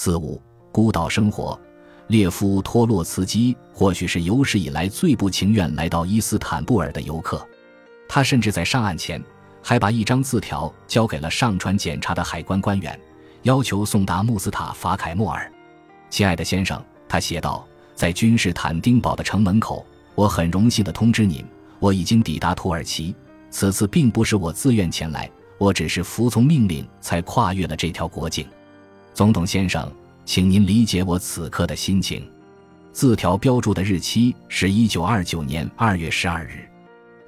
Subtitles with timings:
[0.00, 1.58] 四五孤岛生活，
[2.06, 7.44] 列夫·托洛茨基或许是有史以来最不情愿来到伊斯坦布尔的游客。
[8.08, 9.20] 他甚至在上岸前，
[9.60, 12.96] 还把一张字条交给了上船检查的海关官员，
[13.42, 15.52] 要求送达穆斯塔法·凯莫尔。
[16.10, 19.84] 亲爱的先生，他写道，在君士坦丁堡的城门口，
[20.14, 21.44] 我很荣幸地通知您，
[21.80, 23.12] 我已经抵达土耳其。
[23.50, 25.28] 此次并不是我自愿前来，
[25.58, 28.46] 我只是服从命令才跨越了这条国境。
[29.18, 29.92] 总统先生，
[30.24, 32.24] 请您理解我此刻的心情。
[32.92, 36.64] 字条标注的日期是一九二九年二月十二日，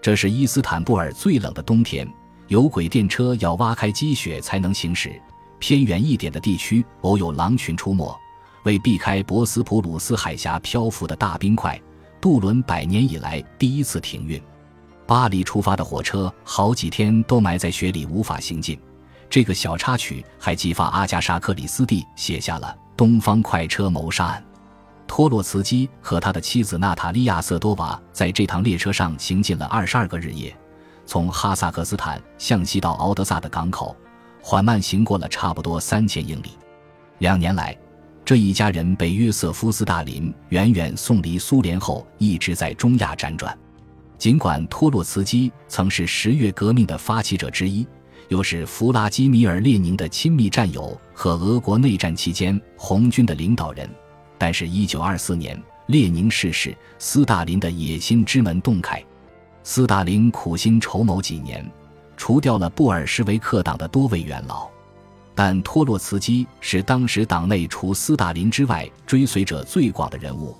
[0.00, 2.08] 这是伊斯坦布尔最冷的冬天，
[2.46, 5.20] 有轨电车要挖开积雪才能行驶，
[5.58, 8.16] 偏远一点的地区偶有狼群出没。
[8.62, 11.76] 为避开博斯普鲁斯海峡漂浮的大冰块，
[12.20, 14.40] 渡轮百年以来第一次停运。
[15.08, 18.78] 巴黎出发的火车好几天都埋在雪里，无法行进。
[19.30, 24.42] 这个小插曲还激发阿加莎·克里斯蒂写下了《东方快车谋杀案》。
[25.06, 30.54] 托洛茨基和他的妻子娜塔莉亚·瑟多娃在这趟列车上行进了二十二个日夜，
[31.06, 33.96] 从哈萨克斯坦向西到敖德萨的港口，
[34.42, 36.58] 缓慢行过了差不多三千英里。
[37.18, 37.74] 两年来。
[38.22, 43.58] 这一家人被约瑟夫·斯大林远远送离苏联后，一直在中亚辗转。
[44.18, 47.84] 尽管托洛茨基曾是十月革命的发起者之一，
[48.30, 53.90] 又是弗拉基米尔·列宁的亲密战友和俄国内战期间红军的领导人，
[54.38, 59.04] 但是1924年列宁逝世，斯大林的野心之门洞开。
[59.64, 61.68] 斯大林苦心筹谋几年，
[62.16, 64.68] 除掉了布尔什维克党的多位元老。
[65.34, 70.56] 但托洛茨基是当时党内除斯大林之外追随者最广的人物，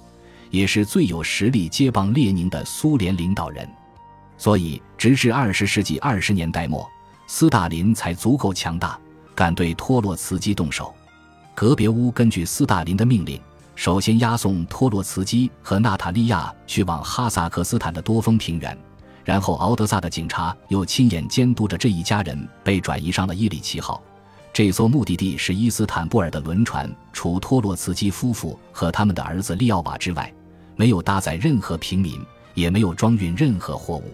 [0.50, 3.68] 也是最有实力接棒列宁的苏联领导人。
[4.36, 6.84] 所以，直至二十世纪二十年代末，
[7.32, 8.98] 斯大林才足够强大，
[9.36, 10.92] 敢对托洛茨基动手。
[11.54, 13.40] 格别乌根据斯大林的命令，
[13.76, 18.76] 首先押送托洛茨基和娜塔莉亚去往哈萨克斯坦的多峰平原，
[19.24, 24.02] 然后敖德萨的警察又亲眼监督着这一家人被转移上了伊里奇号。
[24.52, 30.34] 这艘目的地是伊斯坦布尔的轮船，除托洛茨基夫妇和他们的儿子利奥瓦之外，
[30.74, 32.20] 没有搭载任何平民，
[32.54, 34.12] 也没有装运任何货物。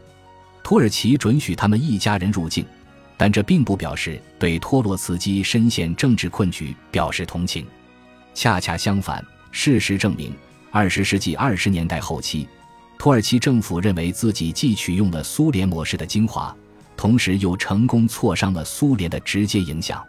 [0.62, 2.66] 土耳其准许他们一家人入境，
[3.16, 7.66] 但这并不表示对托洛茨基深陷政治困局表示同情。
[8.34, 10.34] 恰恰相反，事实证明，
[10.70, 12.46] 二十世纪二十年代后期，
[12.98, 16.54] 土耳其政府认为自己既取用了苏联模式的精华，
[16.96, 20.04] 同时又成功挫伤了苏联的直接影响。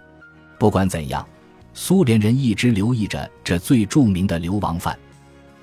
[0.59, 1.25] 不管怎样，
[1.73, 4.97] 苏联人一直留意着这最著名的流亡犯。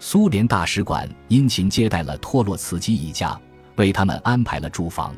[0.00, 3.38] 苏联大使馆殷勤接待了托洛茨基一家，
[3.76, 5.14] 为他们安排了住房。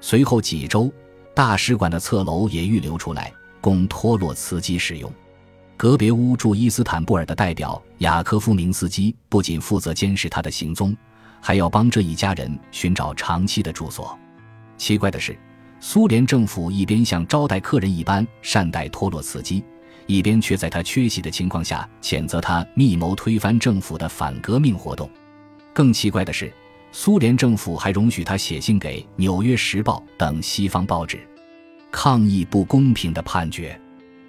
[0.00, 0.92] 随后几周，
[1.36, 3.30] 大使馆的侧楼也预留出来
[3.60, 5.12] 供托洛茨基使用。
[5.76, 10.96] 格别乌驻伊斯坦布尔的代表雅科夫明斯基不仅负责监视他的行踪，
[11.42, 14.18] 还要帮这一家人寻找长期的住所。
[14.78, 15.38] 奇怪的是。
[15.78, 19.62] 苏联政府一边像招待客人一般善待托洛茨基，
[20.06, 25.08] 一边却在他缺席的情况下谴责他密谋推翻政府的反革命活动。
[25.74, 26.50] 更奇怪的是，
[26.92, 31.20] 苏联政府还容许他写信给《纽约时报》等西方报纸，
[31.90, 33.78] 抗议不公平的判决。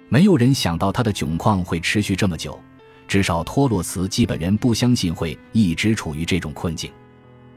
[0.08, 2.58] 没有人想到他的窘况会持续这么久，
[3.06, 6.90] 至少托洛茨基本人不相信会一直处于这种困境。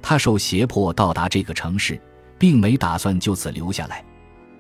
[0.01, 1.99] 他受胁迫到达这个城市。
[2.41, 4.03] 并没打算就此留下来。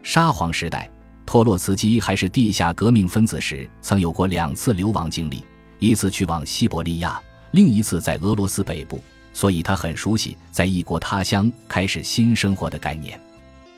[0.03, 0.87] 沙皇时代，
[1.25, 5.43] 托洛茨基还是地下革命分子时，曾有过两次流亡经历，
[5.79, 7.19] 一次去往西伯利亚，
[7.53, 9.01] 另一次在俄罗斯北部，
[9.33, 13.19] 所以他很熟悉在异国他乡开始新生活的概念。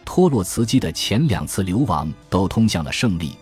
[0.05, 3.35] 托洛茨基的前两次流亡都通向了胜利。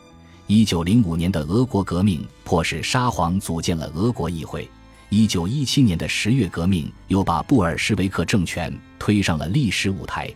[0.48, 4.70] 一九零五年的俄国革命迫使沙皇组建了俄国议会。
[5.10, 10.30] 一九一七年的十月革命又把布尔什维克政权推上了历史舞台。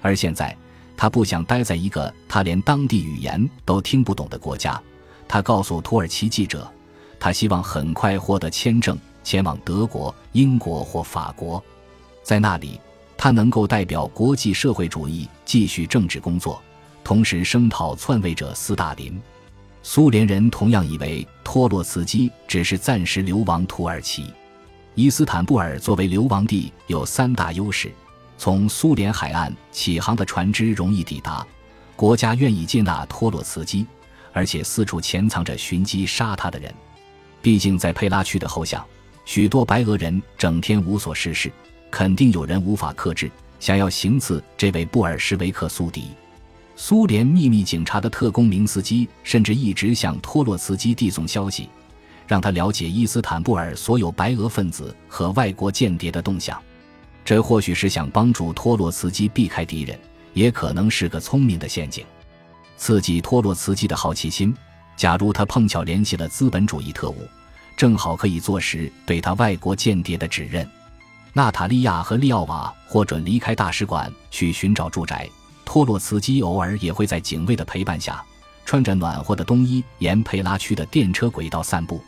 [0.00, 0.56] 而现在，
[0.96, 4.80] 他不想待在一个他连当地语言都听不懂的国家。
[5.28, 6.70] 他告诉土耳其记者，
[7.18, 11.60] 他希望很快获得签证前往德国、英国或法国，
[12.22, 12.80] 在那里，
[13.16, 16.62] 他能够代表国际社会主义继续政治工作，
[17.02, 19.20] 同时声讨篡位者斯大林。
[19.82, 24.32] 苏联人同样以为托洛茨基只是暂时流亡土耳其。
[24.94, 27.90] 伊斯坦布尔作为流亡地有三大优势。
[28.38, 31.44] 从苏联海岸起航的船只容易抵达，
[31.96, 33.84] 国家愿意接纳托洛茨基，
[34.32, 36.72] 而且四处潜藏着寻机杀他的人。
[37.42, 38.84] 毕竟在佩拉区的后巷，
[39.26, 41.52] 许多白俄人整天无所事事，
[41.90, 43.28] 肯定有人无法克制，
[43.58, 46.10] 想要行刺这位布尔什维克宿敌。
[46.76, 51.68] 苏联秘密警察的特工明斯基甚至一直向托洛茨基递送消息，
[52.24, 56.62] 让他了解伊斯坦布尔所有白俄分子和外国间谍的动向。
[57.24, 59.98] 这或许是想帮助托洛茨基避开敌人，
[60.34, 62.06] 也可能是个聪明的陷阱，
[62.76, 64.56] 刺激托洛茨基的好奇心。
[64.96, 67.16] 假如他碰巧联系了资本主义特务，
[67.76, 70.68] 正好可以坐实对他外国间谍的指认。
[71.32, 75.28] 娜塔莉亚和利奥瓦获准离开大使馆去寻找住宅。
[75.64, 78.24] 托洛茨基偶尔也会在警卫的陪伴下，
[78.64, 82.02] 穿着暖和的冬衣沿佩拉区的电车轨道散步。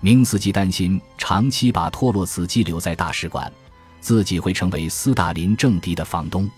[0.00, 3.52] 明斯基担心长期把托洛茨基留在大使馆，
[4.00, 6.50] 自己会成为斯大林政敌的房东。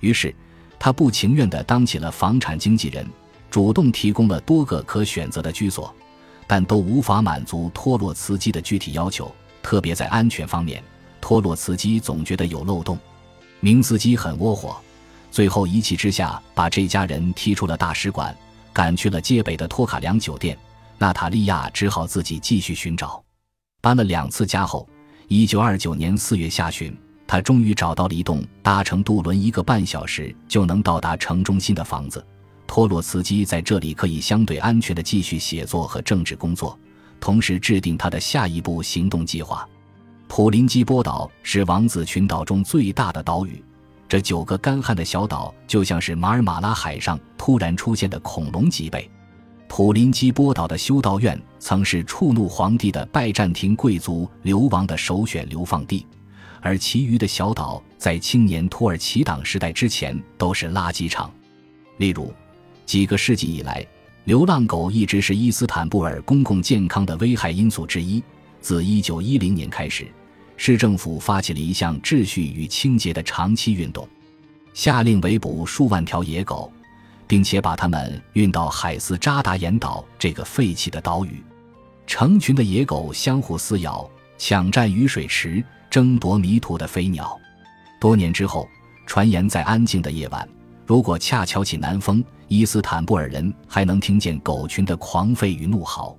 [0.00, 0.34] 于是，
[0.78, 3.06] 他不情愿地当起了房产经纪人，
[3.50, 5.94] 主动提供了多个可选择的居所，
[6.52, 10.84] 但都无法满足托洛茨基的具体要求，特别在安全方面。
[11.18, 12.98] 托洛茨基总觉得有漏洞，
[13.60, 14.76] 明斯基很窝火，
[15.30, 18.36] 最后一气之下把这家人踢出了大使馆，
[18.70, 20.54] 赶去了街北的托卡良酒店。
[20.98, 23.24] 娜塔莉亚只好自己继续寻找。
[23.80, 24.86] 搬了两次家后，
[25.28, 26.94] 一九二九年四月下旬，
[27.26, 32.22] 他终于找到了一栋搭乘渡轮一个半小时就能到达城中心的房子。
[32.72, 36.78] 托洛茨基在这里可以相对安全地继续写作和政治工作，
[37.20, 39.68] 同时制定他的下一步行动计划。
[40.26, 43.62] 普林基波岛是王子群岛中最大的岛屿，
[44.08, 49.06] 这九个干旱的小岛就像是马尔马拉海上突然出现的恐龙脊背。
[49.68, 56.06] 普林基波岛的修道院曾是触怒皇帝的拜占庭贵族流亡的首选流放地，
[56.62, 61.30] 而其余的小岛在青年土耳其党时代之前都是垃圾场。
[61.98, 62.32] 例如，
[62.86, 63.86] 几个世纪以来，
[64.24, 68.22] 流浪狗一直是伊斯坦布尔公共健康的危害因素之一。
[68.60, 70.06] 自1910年开始。
[70.56, 74.08] 市政府发起了一项秩序与清洁的长期运动，
[74.74, 76.72] 下令围捕数万条野狗，
[77.26, 81.42] 并且把它们运到海斯扎达岩岛这个废弃的岛屿。
[82.06, 84.08] 成群的野狗相互撕咬，
[84.38, 87.36] 抢占雨水池，争夺迷途的飞鸟。
[88.00, 88.68] 多年之后，
[89.04, 90.48] 传言在安静的夜晚，
[90.86, 96.16] 如果恰巧起南风，伊斯坦布尔人还能听见狗群的狂吠与怒嚎。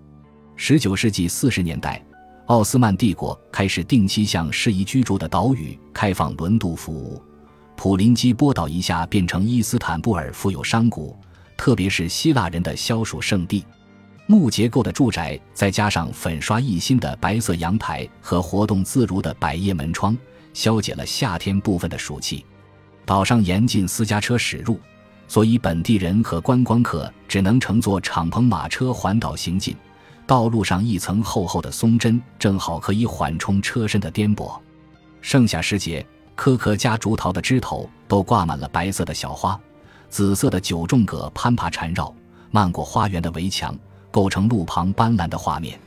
[0.57, 2.04] 19世纪40年代。
[2.48, 7.24] 奥斯曼帝国开始定期向适宜居住的岛屿开放轮渡服务，
[7.77, 11.18] 普林基波岛一下变成伊斯坦布尔富有商贾，
[11.56, 13.63] 特别是希腊人的消暑圣地。
[14.27, 20.16] 木结构的住宅，再加上粉刷一新的白色阳台和活动自如的百叶门窗，
[20.54, 22.45] 消解了夏天部分的暑气。
[23.06, 24.80] 岛上严禁私家车驶入，
[25.28, 29.76] 所以本地人和观光客只能乘坐敞篷马车环岛行进。
[30.26, 34.58] 道路上一层厚厚的松针，正好可以缓冲车身的颠簸。
[35.22, 39.60] 盛夏时节，棵棵夹竹桃的枝头都挂满了白色的小花，
[40.10, 42.14] 紫色的九重葛攀爬缠绕，
[42.52, 43.78] 漫过花园的围墙，
[44.12, 45.78] 构成路旁斑斓的画面。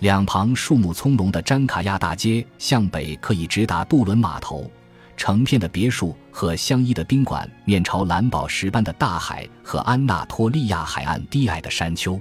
[0.00, 4.68] 两旁树木葱茏的詹卡亚大街向北可以直达渡轮码头，
[5.18, 12.18] 成片的别墅和相依的宾馆面朝蓝宝石般的大海和安纳托利亚海岸低矮的山丘。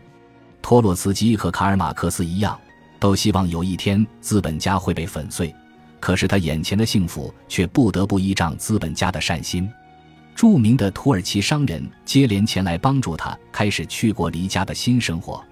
[0.62, 2.60] 托洛茨基和卡尔马克思一样，
[3.00, 5.54] 都希望有一天资本家会被粉碎，
[6.00, 9.70] 可是他眼前的幸福却不得不依仗资本家的善心。
[10.36, 15.44] 著名的土耳其商人接连前来帮助他开始去过离家的新生活。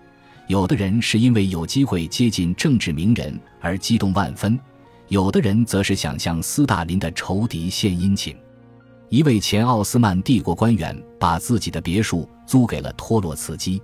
[0.47, 4.59] 有的人是因为有机会接近政治名人而激动万分，
[5.07, 8.35] 有的人则是想向斯大林的仇敌献殷勤。
[9.09, 13.81] 一位前奥斯曼帝国官员把自己的别墅租给了托洛茨基。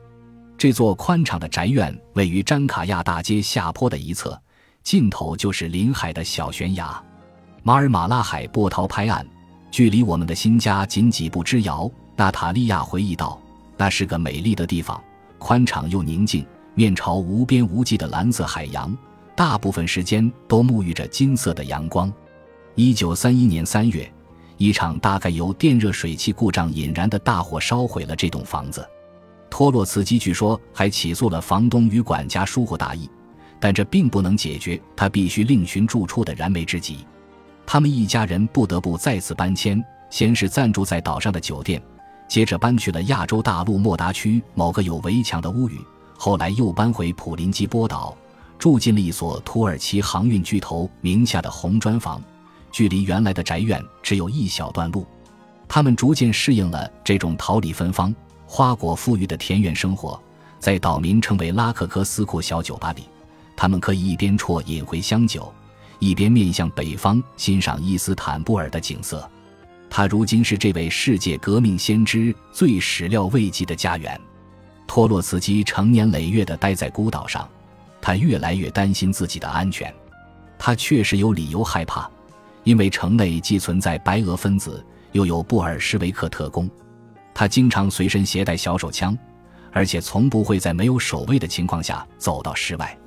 [0.58, 4.40] 这座宽敞的宅院位于詹卡亚大街下坡的一侧，
[4.84, 7.02] 尽头就是临海的小悬崖，
[7.64, 9.26] 马尔马拉海波涛拍岸，
[9.70, 11.90] 距离我们的新家仅几步之遥。
[12.16, 13.42] 娜塔莉亚回忆道
[13.78, 15.02] ：“那是个美丽的地方，
[15.40, 18.96] 宽敞又宁静，面朝无边无际的蓝色海洋，
[19.36, 22.12] 大部分时间都沐浴着金色的阳光。”
[22.76, 24.10] 一九三一年三月，
[24.58, 28.88] 一场大概由电热水器故障引燃的大火烧毁了这栋房子。
[29.50, 33.10] 托洛茨基据说还起诉了房东与管家疏忽大意，
[33.60, 37.06] 但这并不能解决他必须另寻住处的燃眉之急。
[37.66, 41.82] 他们一家人不得不再次搬迁，先是暂住在岛上的酒店，
[42.30, 45.78] 接着搬去了亚洲大陆莫达区某个有围墙的屋宇，
[46.18, 48.18] 后来又搬回普林基波岛，
[48.62, 52.22] 住进了一所土耳其航运巨头名下的红砖房，
[52.72, 55.04] 距离原来的宅院只有一小段路。
[55.68, 58.14] 他们逐渐适应了这种桃李芬芳。
[58.46, 60.22] 花果富裕的田园生活，
[60.60, 63.06] 在岛民称为拉克科斯库小酒吧里，
[63.56, 65.52] 他们可以一边啜饮回香酒，
[65.98, 69.28] 一边面向北方欣赏伊斯坦布尔的景色。
[69.90, 74.22] 他如今是这位世界革命先知最始料未及的家园。
[74.86, 77.50] 托洛茨基成年累月地待在孤岛上，
[78.02, 79.94] 他越来越担心自己的安全。
[80.58, 82.10] 他确实有理由害怕，
[82.64, 86.70] 因为城内既存在白俄分子，又有布尔什维克特工。
[87.34, 89.18] 他经常随身携带小手枪，
[89.72, 92.98] 而且从不会在没有守卫的情况下走到室外。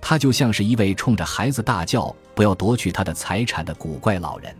[0.00, 4.54] 他就像是一位冲着孩子大叫“不要夺取他的财产”的古怪老人。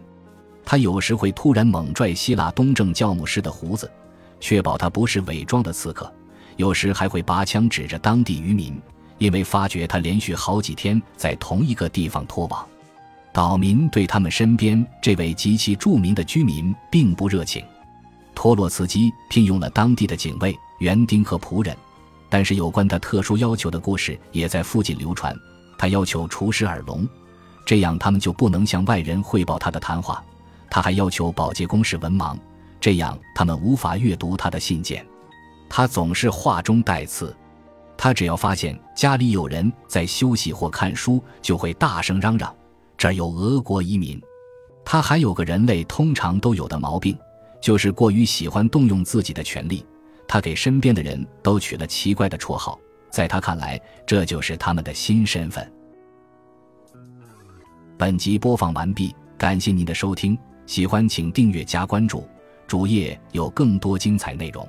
[0.65, 3.91] 他有时会突然猛拽希腊东正教牧师的胡子，
[4.41, 6.07] 确保他不是伪装的刺客；
[6.57, 8.81] 有时还会拔枪指着当地渔民，
[9.23, 12.67] 因为发觉他连续好几天在同一个地方拖网。
[13.33, 17.65] 岛民对他们身边这位极其著名的居民并不热情。
[18.35, 21.77] 托洛茨基聘用了当地的警卫、园丁和仆人，
[22.29, 25.33] 但是有关他特殊要求的故事也在附近流传。
[25.79, 27.09] 他要求厨师耳聋，
[27.65, 30.21] 这样他们就不能向外人汇报他的谈话。
[30.69, 32.37] 他还要求保洁工是文盲，
[32.81, 35.07] 这样他们无法阅读他的信件。
[35.69, 37.35] 他总是话中带刺，
[38.03, 42.53] 他只要发现家里有人在休息或看书，就会大声嚷嚷
[42.99, 44.21] ：“这儿有俄国移民。”
[44.85, 47.17] 他还有个人类通常都有的毛病，
[47.61, 49.87] 就是过于喜欢动用自己的权利。
[50.27, 52.77] 他给身边的人都取了奇怪的绰号，
[53.09, 55.73] 在他看来，这就是他们的新身份。
[57.97, 60.37] 本集播放完毕，感谢您的收听。
[60.67, 62.29] 喜欢请订阅加关注，
[62.67, 64.69] 主页有更多精彩内容。